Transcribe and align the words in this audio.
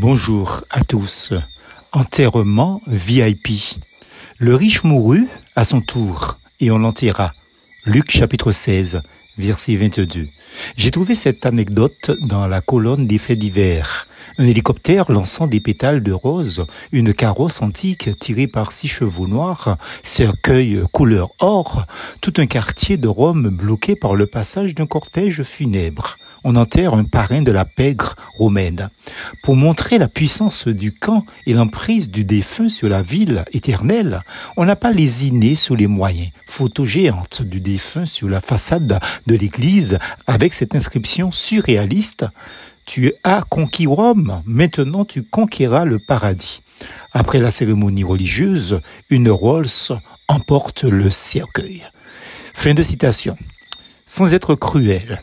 Bonjour 0.00 0.62
à 0.70 0.84
tous. 0.84 1.32
Enterrement 1.90 2.80
VIP. 2.86 3.80
Le 4.38 4.54
riche 4.54 4.84
mourut 4.84 5.26
à 5.56 5.64
son 5.64 5.80
tour 5.80 6.38
et 6.60 6.70
on 6.70 6.78
l'enterra. 6.78 7.34
Luc 7.84 8.12
chapitre 8.12 8.52
16, 8.52 9.02
verset 9.38 9.74
22. 9.74 10.28
J'ai 10.76 10.92
trouvé 10.92 11.16
cette 11.16 11.46
anecdote 11.46 12.12
dans 12.20 12.46
la 12.46 12.60
colonne 12.60 13.08
des 13.08 13.18
faits 13.18 13.40
divers. 13.40 14.06
Un 14.38 14.46
hélicoptère 14.46 15.10
lançant 15.10 15.48
des 15.48 15.58
pétales 15.58 16.04
de 16.04 16.12
rose, 16.12 16.64
une 16.92 17.12
carrosse 17.12 17.60
antique 17.60 18.16
tirée 18.20 18.46
par 18.46 18.70
six 18.70 18.86
chevaux 18.86 19.26
noirs, 19.26 19.78
cercueil 20.04 20.80
couleur 20.92 21.30
or, 21.40 21.86
tout 22.22 22.34
un 22.36 22.46
quartier 22.46 22.98
de 22.98 23.08
Rome 23.08 23.48
bloqué 23.48 23.96
par 23.96 24.14
le 24.14 24.28
passage 24.28 24.76
d'un 24.76 24.86
cortège 24.86 25.42
funèbre 25.42 26.18
on 26.44 26.56
enterre 26.56 26.94
un 26.94 27.04
parrain 27.04 27.42
de 27.42 27.52
la 27.52 27.64
pègre 27.64 28.14
romaine. 28.34 28.90
Pour 29.42 29.56
montrer 29.56 29.98
la 29.98 30.08
puissance 30.08 30.68
du 30.68 30.92
camp 30.92 31.24
et 31.46 31.54
l'emprise 31.54 32.10
du 32.10 32.24
défunt 32.24 32.68
sur 32.68 32.88
la 32.88 33.02
ville 33.02 33.44
éternelle, 33.52 34.22
on 34.56 34.64
n'a 34.64 34.76
pas 34.76 34.92
lésiné 34.92 35.56
sous 35.56 35.74
les 35.74 35.86
moyens. 35.86 36.30
Photo 36.46 36.84
géante 36.84 37.42
du 37.42 37.60
défunt 37.60 38.06
sur 38.06 38.28
la 38.28 38.40
façade 38.40 39.00
de 39.26 39.34
l'église 39.34 39.98
avec 40.26 40.54
cette 40.54 40.74
inscription 40.74 41.32
surréaliste 41.32 42.24
tu 42.88 43.12
as 43.22 43.42
conquis 43.42 43.86
Rome, 43.86 44.42
maintenant 44.46 45.04
tu 45.04 45.22
conquéras 45.22 45.84
le 45.84 45.98
paradis. 45.98 46.62
Après 47.12 47.38
la 47.38 47.50
cérémonie 47.50 48.02
religieuse, 48.02 48.80
une 49.10 49.28
Rolls 49.28 50.00
emporte 50.26 50.84
le 50.84 51.10
cercueil. 51.10 51.82
Fin 52.54 52.72
de 52.72 52.82
citation. 52.82 53.36
Sans 54.06 54.32
être 54.32 54.54
cruel, 54.54 55.20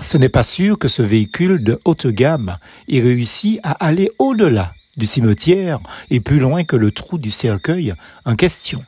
ce 0.00 0.18
n'est 0.18 0.28
pas 0.28 0.42
sûr 0.42 0.78
que 0.78 0.88
ce 0.88 1.02
véhicule 1.02 1.62
de 1.62 1.80
haute 1.84 2.06
gamme 2.06 2.58
ait 2.88 3.00
réussi 3.00 3.60
à 3.62 3.72
aller 3.72 4.10
au-delà 4.18 4.74
du 4.96 5.06
cimetière 5.06 5.80
et 6.10 6.20
plus 6.20 6.38
loin 6.38 6.64
que 6.64 6.76
le 6.76 6.90
trou 6.90 7.18
du 7.18 7.30
cercueil 7.30 7.94
en 8.24 8.36
question. 8.36 8.82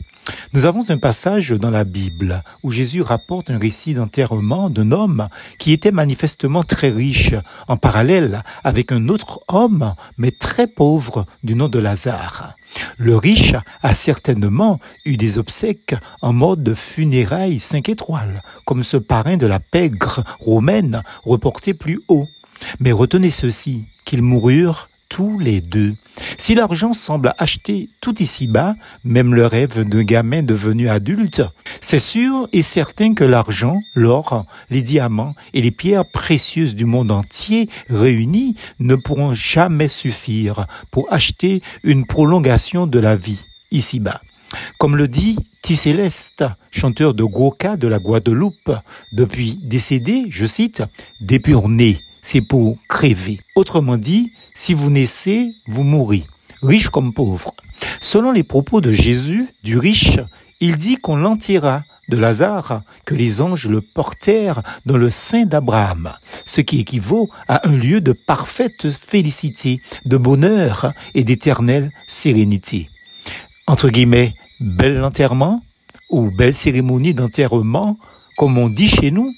Nous 0.53 0.67
avons 0.67 0.91
un 0.91 0.99
passage 0.99 1.51
dans 1.51 1.71
la 1.71 1.85
Bible 1.85 2.43
où 2.63 2.71
Jésus 2.71 3.03
rapporte 3.03 3.51
un 3.51 3.59
récit 3.59 3.95
d'enterrement 3.95 4.71
d'un 4.71 4.91
homme 4.93 5.29
qui 5.59 5.73
était 5.73 5.93
manifestement 5.93 6.63
très 6.63 6.91
riche, 6.91 7.35
en 7.69 7.77
parallèle 7.77 8.43
avec 8.65 8.93
un 8.93 9.09
autre 9.09 9.41
homme, 9.49 9.95
mais 10.19 10.31
très 10.31 10.67
pauvre, 10.67 11.27
du 11.43 11.55
nom 11.55 11.69
de 11.69 11.79
Lazare. 11.79 12.55
Le 12.97 13.17
riche 13.17 13.55
a 13.83 13.95
certainement 13.95 14.81
eu 15.05 15.17
des 15.17 15.39
obsèques 15.39 15.95
en 16.23 16.33
mode 16.33 16.75
funérailles 16.75 17.59
cinq 17.59 17.89
étoiles, 17.89 18.43
comme 18.65 18.83
ce 18.83 18.97
parrain 18.97 19.37
de 19.37 19.47
la 19.47 19.61
pègre 19.61 20.25
romaine 20.41 21.03
reporté 21.25 21.75
plus 21.75 22.01
haut. 22.09 22.29
Mais 22.81 22.93
retenez 22.93 23.31
ceci, 23.31 23.87
qu'ils 24.05 24.23
moururent 24.23 24.89
tous 25.09 25.39
les 25.39 25.61
deux. 25.61 25.95
Si 26.39 26.55
l'argent 26.55 26.93
semble 26.93 27.35
acheter 27.39 27.91
tout 28.01 28.23
ici-bas, 28.23 28.75
même 29.05 29.35
le 29.35 29.47
rêve 29.47 29.85
d'un 29.85 30.03
gamin 30.03 30.43
devenu 30.43 30.89
adulte, 30.89 31.43
c'est 31.81 31.99
sûr 31.99 32.49
et 32.53 32.63
certain 32.63 33.15
que 33.15 33.25
l'argent, 33.25 33.79
l'or, 33.95 34.47
les 34.71 34.83
diamants 34.83 35.35
et 35.53 35.63
les 35.63 35.71
pierres 35.71 36.09
précieuses 36.11 36.75
du 36.75 36.85
monde 36.85 37.11
entier 37.11 37.69
réunis 37.91 38.55
ne 38.79 38.95
pourront 38.95 39.35
jamais 39.35 39.89
suffire 39.89 40.67
pour 40.91 41.13
acheter 41.13 41.63
une 41.83 42.07
prolongation 42.07 42.87
de 42.87 42.99
la 42.99 43.17
vie 43.17 43.47
ici-bas. 43.71 44.21
Comme 44.79 44.97
le 44.97 45.09
dit 45.09 45.37
Céleste, 45.75 46.45
chanteur 46.71 47.15
de 47.15 47.25
Goka 47.25 47.77
de 47.77 47.89
la 47.89 47.99
Guadeloupe, 47.99 48.73
depuis 49.13 49.59
décédé, 49.65 50.27
je 50.31 50.47
cite, 50.47 50.85
dépurné 51.21 52.05
c'est 52.27 52.41
pour 52.41 52.77
crever. 52.89 53.39
Autrement 53.55 53.97
dit, 53.97 54.33
si 54.53 54.75
vous 54.75 54.91
naissez, 54.91 55.55
vous 55.69 55.85
mourrez, 55.85 56.25
riche 56.61 56.89
comme 56.89 57.15
pauvre. 57.15 57.55
Selon 58.01 58.33
les 58.33 58.43
propos 58.43 58.81
de 58.81 58.91
Jésus, 58.91 59.49
du 59.63 59.79
riche, 59.79 60.19
il 60.59 60.77
dit 60.77 60.97
qu'on 60.97 61.15
l'entira 61.15 61.85
de 62.09 62.17
Lazare, 62.17 62.83
que 63.05 63.15
les 63.15 63.41
anges 63.41 63.69
le 63.69 63.81
portèrent 63.81 64.63
dans 64.87 64.97
le 64.97 65.09
sein 65.09 65.45
d'Abraham, 65.45 66.15
ce 66.45 66.61
qui 66.61 66.81
équivaut 66.81 67.31
à 67.47 67.69
un 67.69 67.77
lieu 67.77 68.01
de 68.01 68.13
parfaite 68.13 68.91
félicité, 68.91 69.81
de 70.05 70.17
bonheur 70.17 70.95
et 71.15 71.23
d'éternelle 71.23 71.93
sérénité. 72.09 72.91
Entre 73.69 73.89
guillemets, 73.89 74.35
bel 74.59 75.05
enterrement 75.05 75.63
ou 76.11 76.33
belle 76.33 76.55
cérémonie 76.57 77.15
d'enterrement, 77.15 77.97
comme 78.37 78.59
on 78.59 78.69
dit 78.69 78.89
chez 78.89 79.13
nous, 79.13 79.33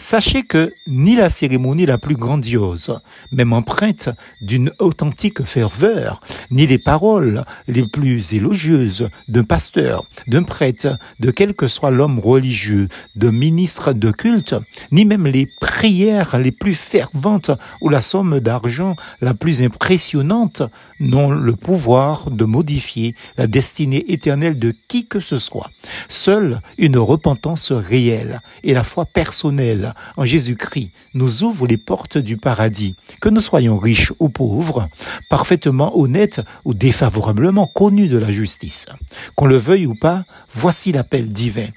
Sachez 0.00 0.44
que 0.44 0.74
ni 0.86 1.16
la 1.16 1.28
cérémonie 1.28 1.84
la 1.84 1.98
plus 1.98 2.14
grandiose, 2.14 3.00
même 3.32 3.52
empreinte 3.52 4.08
d'une 4.40 4.70
authentique 4.78 5.42
ferveur, 5.42 6.20
ni 6.52 6.68
les 6.68 6.78
paroles 6.78 7.44
les 7.66 7.84
plus 7.84 8.32
élogieuses 8.32 9.10
d'un 9.26 9.42
pasteur, 9.42 10.04
d'un 10.28 10.44
prêtre, 10.44 10.96
de 11.18 11.32
quel 11.32 11.52
que 11.52 11.66
soit 11.66 11.90
l'homme 11.90 12.20
religieux, 12.20 12.86
de 13.16 13.28
ministre 13.28 13.92
de 13.92 14.12
culte, 14.12 14.54
ni 14.92 15.04
même 15.04 15.26
les 15.26 15.46
prières 15.46 16.38
les 16.38 16.52
plus 16.52 16.76
ferventes 16.76 17.50
ou 17.80 17.88
la 17.88 18.00
somme 18.00 18.38
d'argent 18.38 18.94
la 19.20 19.34
plus 19.34 19.64
impressionnante 19.64 20.62
n'ont 21.00 21.32
le 21.32 21.56
pouvoir 21.56 22.30
de 22.30 22.44
modifier 22.44 23.16
la 23.36 23.48
destinée 23.48 24.04
éternelle 24.12 24.60
de 24.60 24.72
qui 24.86 25.08
que 25.08 25.18
ce 25.18 25.40
soit. 25.40 25.72
Seule 26.06 26.60
une 26.76 26.98
repentance 26.98 27.72
réelle 27.72 28.42
et 28.62 28.74
la 28.74 28.84
foi 28.84 29.04
personnelle 29.04 29.86
en 30.16 30.24
Jésus-Christ 30.24 30.90
nous 31.14 31.42
ouvre 31.42 31.66
les 31.66 31.76
portes 31.76 32.18
du 32.18 32.36
paradis. 32.36 32.94
Que 33.20 33.28
nous 33.28 33.40
soyons 33.40 33.78
riches 33.78 34.12
ou 34.18 34.28
pauvres, 34.28 34.88
parfaitement 35.28 35.98
honnêtes 35.98 36.40
ou 36.64 36.74
défavorablement 36.74 37.66
connus 37.66 38.08
de 38.08 38.18
la 38.18 38.32
justice. 38.32 38.86
Qu'on 39.34 39.46
le 39.46 39.56
veuille 39.56 39.86
ou 39.86 39.94
pas, 39.94 40.24
voici 40.52 40.92
l'appel 40.92 41.28
divin. 41.28 41.68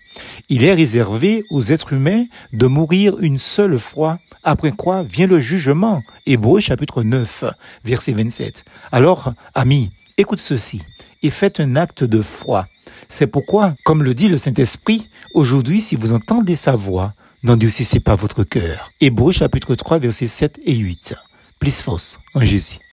Il 0.49 0.63
est 0.63 0.73
réservé 0.73 1.45
aux 1.49 1.61
êtres 1.61 1.93
humains 1.93 2.25
de 2.53 2.67
mourir 2.67 3.17
une 3.19 3.39
seule 3.39 3.79
fois, 3.79 4.19
après 4.43 4.71
quoi 4.71 5.03
vient 5.03 5.27
le 5.27 5.39
jugement. 5.39 6.01
Hébreu 6.25 6.59
chapitre 6.59 7.03
9, 7.03 7.45
verset 7.83 8.13
27. 8.13 8.65
Alors, 8.91 9.33
amis, 9.53 9.91
écoute 10.17 10.39
ceci 10.39 10.81
et 11.23 11.29
faites 11.29 11.59
un 11.59 11.75
acte 11.75 12.03
de 12.03 12.21
foi. 12.21 12.67
C'est 13.07 13.27
pourquoi, 13.27 13.75
comme 13.83 14.03
le 14.03 14.13
dit 14.13 14.27
le 14.27 14.37
Saint-Esprit, 14.37 15.09
aujourd'hui, 15.33 15.81
si 15.81 15.95
vous 15.95 16.13
entendez 16.13 16.55
sa 16.55 16.75
voix, 16.75 17.13
n'endurcissez 17.43 17.99
pas 17.99 18.15
votre 18.15 18.43
cœur. 18.43 18.91
Hébreu 18.99 19.31
chapitre 19.31 19.75
3 19.75 19.99
versets 19.99 20.27
7 20.27 20.59
et 20.63 20.75
8. 20.75 21.15
Plus 21.59 21.81
force 21.81 22.19
en 22.33 22.41
Jésus. 22.41 22.81